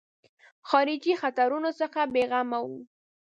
خارجي 0.69 1.13
خطرونو 1.21 1.69
څخه 1.79 2.01
بېغمه 2.13 2.59
وو. 2.65 2.79